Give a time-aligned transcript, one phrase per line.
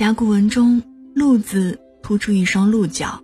[0.00, 0.82] 甲骨文中
[1.14, 3.20] “鹿”字突出一双鹿角。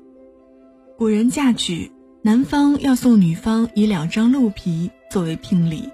[0.99, 5.89] 古人嫁娶，男方要送女方以两张鹿皮作为聘礼，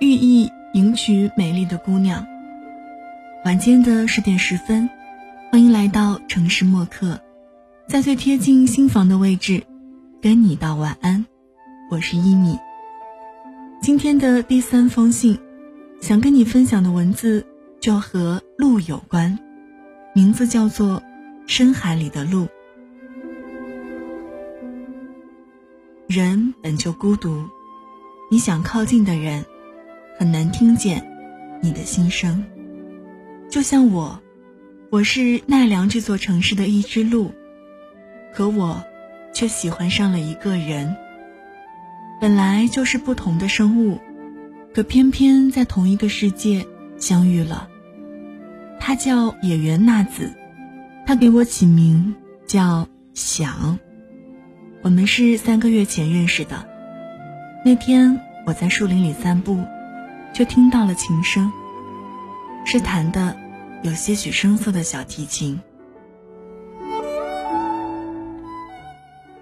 [0.00, 2.26] 寓意迎娶美丽的姑娘。
[3.44, 4.88] 晚间的十点十分，
[5.52, 7.20] 欢迎来到城市默客，
[7.86, 9.62] 在最贴近心房的位置，
[10.22, 11.26] 跟你道晚安。
[11.90, 12.56] 我是一米。
[13.82, 15.38] 今天的第三封信，
[16.00, 17.44] 想跟你分享的文字
[17.78, 19.38] 就和鹿有关。
[20.18, 21.00] 名字叫做
[21.46, 22.46] 《深海里的鹿》。
[26.08, 27.44] 人本就孤独，
[28.28, 29.46] 你想靠近的人，
[30.18, 31.08] 很难听见
[31.62, 32.44] 你的心声。
[33.48, 34.20] 就像我，
[34.90, 37.30] 我是奈良这座城市的一只鹿，
[38.34, 38.82] 可我
[39.32, 40.96] 却喜欢上了一个人。
[42.20, 44.00] 本来就是不同的生物，
[44.74, 46.66] 可偏偏在同一个世界
[46.98, 47.68] 相遇了。
[48.80, 50.34] 他叫野原娜子，
[51.06, 52.14] 他给我起名
[52.46, 53.78] 叫想。
[54.82, 56.66] 我们是三个月前认识的。
[57.64, 59.62] 那天我在树林里散步，
[60.32, 61.50] 就听到了琴声，
[62.64, 63.36] 是弹的
[63.82, 65.60] 有些许生涩的小提琴。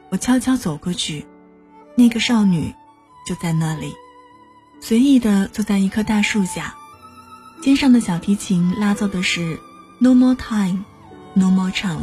[0.09, 1.27] 我悄悄走过去，
[1.97, 2.75] 那个少女
[3.27, 3.93] 就在那里，
[4.81, 6.75] 随意的坐在一棵大树下。
[7.67, 9.57] 肩上的小提琴拉奏的是
[9.99, 10.85] 《No More Time,
[11.35, 11.99] No More Chance》。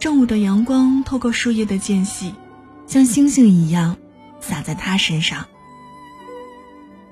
[0.00, 2.34] 正午的阳光透过树叶的间隙，
[2.88, 3.96] 像星星一样
[4.40, 5.46] 洒在他身上。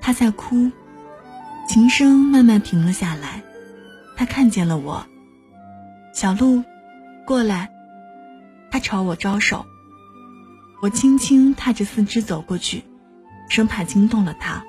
[0.00, 0.72] 他在哭，
[1.68, 3.44] 琴声慢慢停了下来。
[4.16, 5.06] 他看见了我，
[6.12, 6.64] 小鹿，
[7.24, 7.70] 过来。
[8.72, 9.64] 他朝我招手。
[10.82, 12.82] 我轻轻踏着四肢走过去，
[13.48, 14.64] 生怕惊动了他。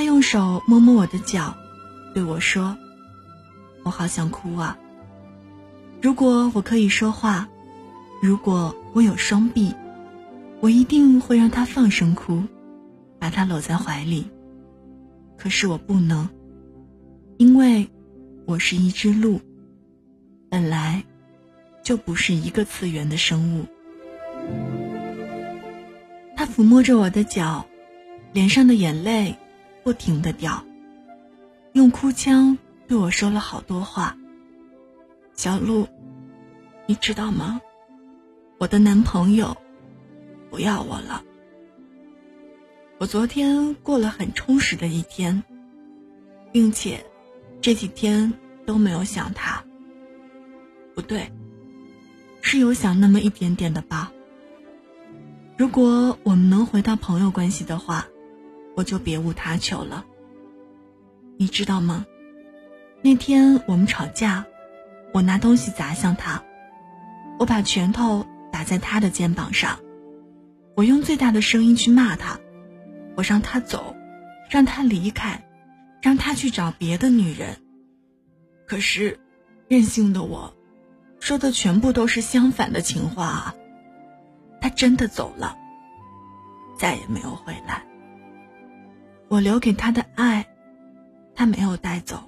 [0.00, 1.54] 他用手摸摸我的脚，
[2.14, 2.74] 对我说
[3.84, 4.78] ：“我好想哭啊。
[6.00, 7.46] 如果我可以说话，
[8.22, 9.74] 如果我有双臂，
[10.60, 12.44] 我一定会让他放声哭，
[13.18, 14.30] 把他搂在怀里。
[15.36, 16.30] 可是我不能，
[17.36, 17.86] 因为
[18.46, 19.38] 我是一只鹿，
[20.48, 21.04] 本来
[21.84, 23.66] 就不是一个次元的生物。”
[26.34, 27.66] 他抚摸着我的脚，
[28.32, 29.36] 脸上的眼泪。
[29.82, 30.64] 不停的掉，
[31.72, 34.16] 用哭腔对我说了好多话。
[35.34, 35.88] 小鹿，
[36.86, 37.60] 你知道吗？
[38.58, 39.56] 我的男朋友
[40.50, 41.24] 不要我了。
[42.98, 45.42] 我昨天过了很充实的一天，
[46.52, 47.06] 并且
[47.62, 48.34] 这几天
[48.66, 49.64] 都没有想他。
[50.94, 51.32] 不对，
[52.42, 54.12] 是有想那么一点点的吧。
[55.56, 58.06] 如果我们能回到朋友关系的话。
[58.80, 60.06] 我就别无他求了。
[61.36, 62.06] 你知道吗？
[63.02, 64.46] 那天我们吵架，
[65.12, 66.42] 我拿东西砸向他，
[67.38, 69.78] 我把拳头打在他的肩膀上，
[70.76, 72.40] 我用最大的声音去骂他，
[73.16, 73.94] 我让他走，
[74.48, 75.44] 让他离开，
[76.00, 77.58] 让他去找别的女人。
[78.66, 79.20] 可是，
[79.68, 80.54] 任性的我，
[81.20, 83.54] 说的全部都是相反的情话。
[84.58, 85.54] 他真的走了，
[86.78, 87.84] 再也没有回来。
[89.30, 90.44] 我留给他的爱，
[91.36, 92.20] 他没有带走，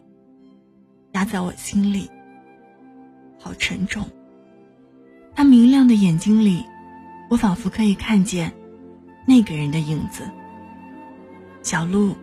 [1.14, 2.08] 压在我心里，
[3.40, 4.08] 好沉重。
[5.34, 6.64] 他明亮的眼睛里，
[7.28, 8.52] 我仿佛可以看见
[9.26, 10.22] 那个人的影子。
[11.64, 12.14] 小鹿，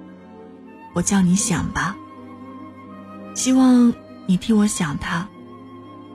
[0.95, 1.97] 我叫你想吧。
[3.35, 3.93] 希望
[4.27, 5.27] 你替我想他，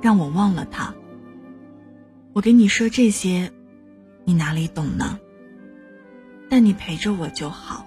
[0.01, 0.95] 让我忘了他。
[2.33, 3.53] 我给你说这些，
[4.25, 5.19] 你哪里懂呢？
[6.49, 7.84] 但你陪着我就好。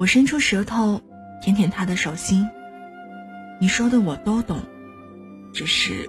[0.00, 1.02] 我伸出舌头，
[1.42, 2.48] 舔舔他的手心。
[3.60, 4.62] 你说的我都懂，
[5.52, 6.08] 只是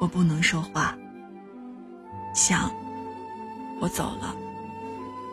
[0.00, 0.98] 我不能说话。
[2.34, 2.72] 想，
[3.80, 4.34] 我走了，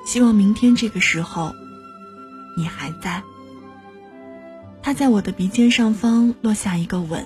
[0.05, 1.51] 希望明天这个时候
[2.55, 3.23] 你还在。
[4.83, 7.25] 他在我的鼻尖上方落下一个吻，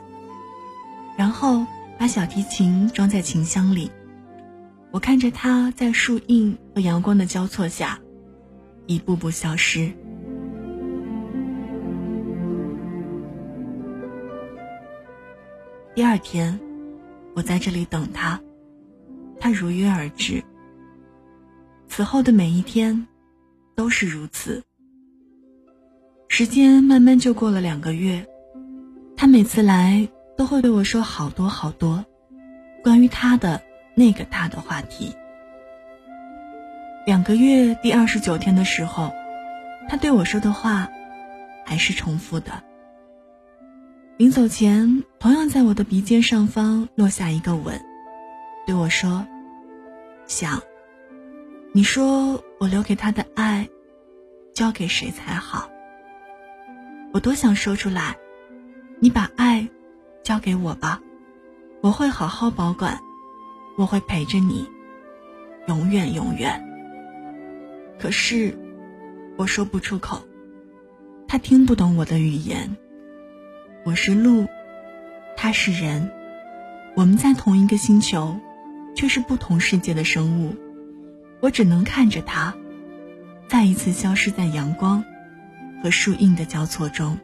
[1.18, 1.66] 然后
[2.00, 3.92] 把小提琴装在琴箱里。
[4.92, 8.00] 我看着他在树荫和阳光的交错下，
[8.86, 9.92] 一步步消失。
[15.96, 16.60] 第二天，
[17.36, 18.42] 我在这里等他，
[19.40, 20.44] 他如约而至。
[21.88, 23.08] 此后的每一天，
[23.76, 24.62] 都是如此。
[26.28, 28.28] 时间慢慢就过了两个月，
[29.16, 32.06] 他每次来都会对我说好多好多，
[32.84, 33.62] 关于他的
[33.96, 35.16] 那个他的话题。
[37.06, 39.14] 两个月第二十九天的时候，
[39.88, 40.90] 他对我说的话，
[41.66, 42.64] 还是重复的。
[44.18, 47.78] 临走前，同样在我的鼻尖上方落下一个吻，
[48.66, 49.28] 对我说
[50.26, 50.62] ：“想，
[51.74, 53.68] 你说我留给他的爱，
[54.54, 55.70] 交给谁才好？”
[57.12, 58.16] 我多想说出来，
[59.02, 59.68] 你把爱
[60.24, 61.02] 交给我吧，
[61.82, 62.98] 我会好好保管，
[63.78, 64.66] 我会陪着你，
[65.68, 66.66] 永远永远。
[68.00, 68.58] 可是，
[69.36, 70.22] 我说不出口，
[71.28, 72.78] 他听不懂我的语言。
[73.86, 74.48] 我是鹿，
[75.38, 76.10] 他是人，
[76.96, 78.40] 我们在同一个星球，
[78.96, 80.56] 却是不同世界的生物。
[81.40, 82.56] 我只能看着他，
[83.48, 85.06] 再一次消失在阳光
[85.84, 87.20] 和树荫的交错中。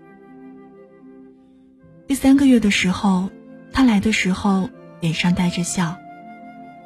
[2.06, 3.32] 第三个月的时候，
[3.74, 4.70] 他来的时候
[5.00, 5.98] 脸上带着笑，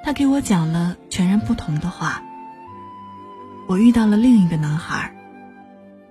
[0.06, 2.24] 他给我讲了全然不同的话。
[3.68, 5.14] 我遇到了另一个男孩，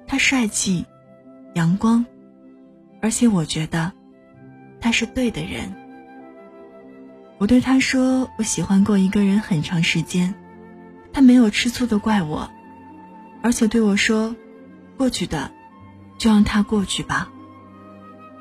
[0.06, 0.84] 他帅气，
[1.54, 2.04] 阳光。
[3.04, 3.92] 而且我觉得，
[4.80, 5.74] 他是对的人。
[7.36, 10.34] 我对他说：“我喜欢过一个人很长时间。”
[11.12, 12.50] 他没有吃醋的怪我，
[13.42, 14.34] 而且对我说
[14.96, 15.50] ：“过去的，
[16.16, 17.30] 就让它过去吧。”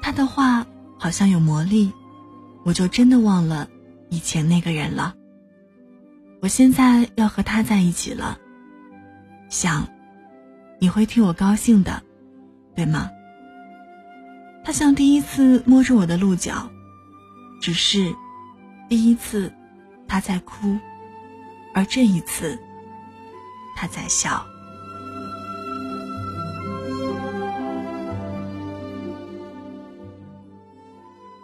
[0.01, 0.65] 他的话
[0.97, 1.91] 好像有魔力，
[2.63, 3.67] 我就真的忘了
[4.09, 5.13] 以前那个人了。
[6.41, 8.37] 我现在要和他在一起了，
[9.49, 9.89] 想，
[10.79, 12.01] 你会替我高兴的，
[12.73, 13.09] 对吗？
[14.65, 16.71] 他像第一次摸着我的鹿角，
[17.59, 18.15] 只是
[18.87, 19.51] 第一次
[20.07, 20.79] 他在哭，
[21.73, 22.57] 而这一次
[23.75, 24.45] 他在笑。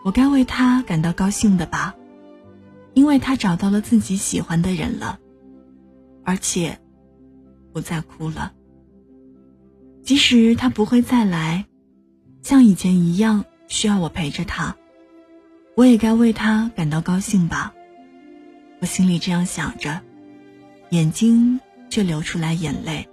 [0.06, 1.94] 我该为他感到高兴的吧，
[2.94, 5.19] 因为他找到了自己喜欢的人了，
[6.24, 6.80] 而且
[7.74, 8.54] 不再哭了。
[10.01, 11.69] 即使他不会再来。
[12.42, 14.76] 像以前一样需要我陪着他，
[15.76, 17.74] 我也该为他感到高兴吧。
[18.80, 20.02] 我心里这样想着，
[20.90, 21.60] 眼睛
[21.90, 23.08] 却流出来眼泪。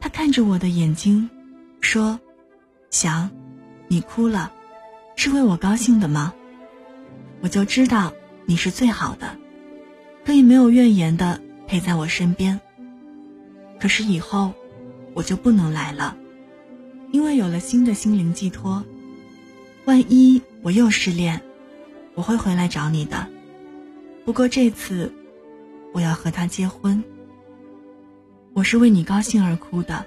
[0.00, 1.30] 他看着我的眼睛，
[1.80, 2.18] 说
[2.90, 3.30] ：“想，
[3.88, 4.52] 你哭了，
[5.16, 6.34] 是为我高兴的吗？
[7.40, 8.12] 我就知道
[8.46, 9.36] 你是最好的，
[10.24, 12.60] 可以没有怨言的陪在我身边。
[13.80, 14.52] 可是以后，
[15.14, 16.16] 我就不能来了。”
[17.12, 18.82] 因为有了新的心灵寄托，
[19.84, 21.40] 万一我又失恋，
[22.14, 23.28] 我会回来找你的。
[24.24, 25.12] 不过这次，
[25.92, 27.04] 我要和他结婚。
[28.54, 30.06] 我是为你高兴而哭的，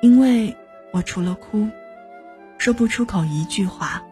[0.00, 0.56] 因为
[0.92, 1.68] 我除了哭，
[2.58, 4.02] 说不出口一句话。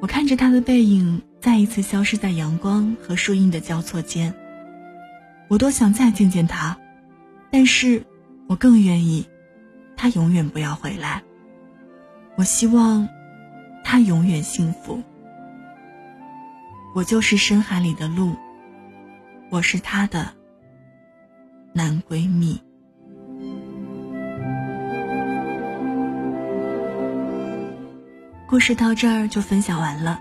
[0.00, 4.34] 我看着他的背影再一次消失在阳光和树荫的交错间，
[5.48, 6.78] 我多想再见见他，
[7.50, 8.02] 但是
[8.46, 9.26] 我更愿意。
[9.96, 11.22] 他永远不要回来。
[12.36, 13.08] 我希望
[13.82, 15.02] 他永远幸福。
[16.94, 18.36] 我就是深海里的鹿，
[19.50, 20.32] 我是他的
[21.72, 22.62] 男闺蜜。
[28.46, 30.20] 故事到这儿就分享完了，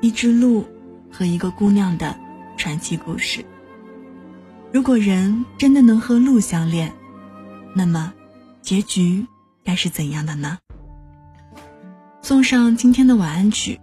[0.00, 0.66] 一只鹿
[1.10, 2.14] 和一个姑娘的
[2.56, 3.44] 传奇故事。
[4.72, 6.92] 如果人真的能和鹿相恋，
[7.74, 8.12] 那么。
[8.68, 9.26] 结局
[9.64, 10.58] 该是怎样的呢？
[12.20, 13.80] 送上今天的晚安曲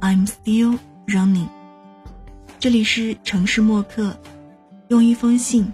[0.00, 0.78] ，I'm still
[1.08, 1.48] running。
[2.60, 4.16] 这里是城市默客，
[4.86, 5.72] 用一封信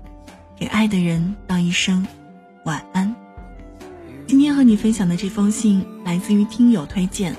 [0.59, 2.07] 给爱的人道一声
[2.65, 3.15] 晚安。
[4.27, 7.37] 今天和你分享的这封信来自于听友推荐，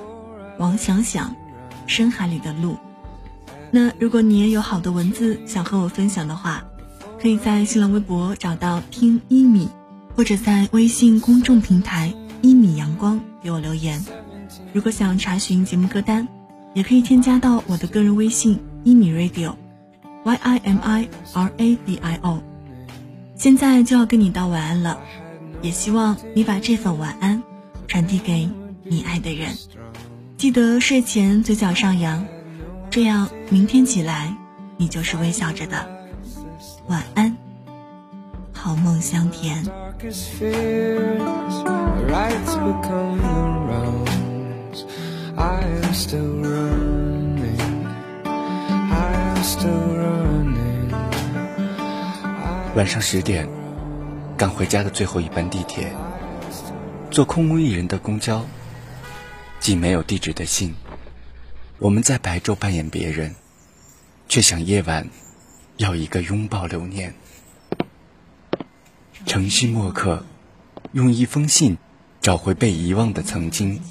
[0.60, 1.36] 王想想，
[1.88, 2.77] 深海里的鹿。
[3.72, 6.63] 那如果你也有好的文字想和我分享的话，
[7.20, 9.68] 可以在新浪微博找到听一米。
[10.17, 14.03] 或者在微信公众平台“一米阳光”给我留言。
[14.74, 16.27] 如果想查询节目歌单，
[16.74, 22.41] 也可以添加到我的个人微信“一米 radio”，y i m i r a d i o。
[23.36, 25.00] 现在就要跟你道晚安了，
[25.62, 27.43] 也希望你把这份晚安
[27.88, 28.50] 传递给
[28.86, 29.55] 你爱的人。
[30.36, 32.25] 记得睡前嘴角上扬，
[32.89, 34.36] 这样明天起来
[34.77, 35.88] 你就是微笑着的。
[36.88, 37.37] 晚安，
[38.88, 39.65] 梦香甜。
[52.75, 53.50] 晚上十点，
[54.38, 55.91] 赶回家的最后一班地铁，
[57.12, 58.46] 坐空无一人的公交，
[59.60, 60.74] 寄没有地址的信。
[61.79, 63.36] 我们在白昼扮演别人，
[64.29, 65.10] 却想夜晚
[65.75, 67.13] 要一个拥抱留念。
[69.27, 70.24] 城市墨客，
[70.93, 71.77] 用一封信
[72.22, 73.81] 找回被遗忘的曾经。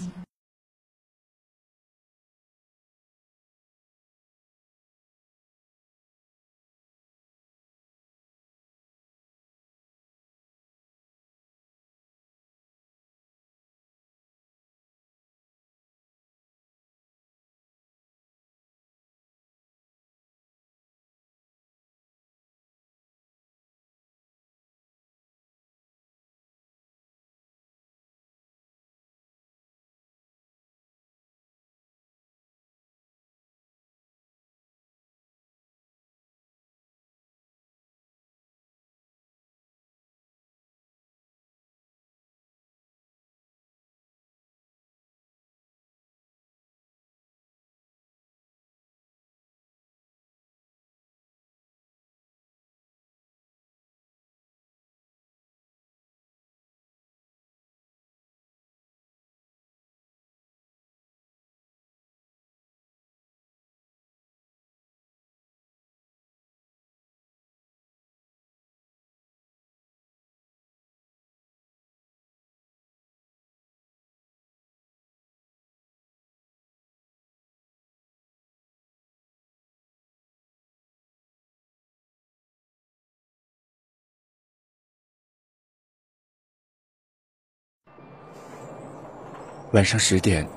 [89.77, 90.49] 晚上十点，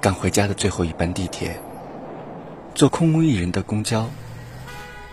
[0.00, 1.60] 赶回家的最后一班地铁，
[2.74, 4.10] 坐空无一人的公交，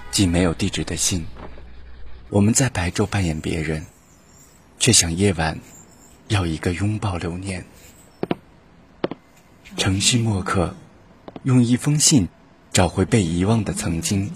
[0.10, 1.28] 寄没有地址的信。
[2.32, 3.86] 我们在白昼扮演别人，
[4.80, 5.60] 却想夜晚
[6.28, 7.66] 要一个拥抱留念。
[9.78, 10.74] 城市墨客，
[11.44, 12.30] 用一封信
[12.74, 14.32] 找回被遗忘的曾经。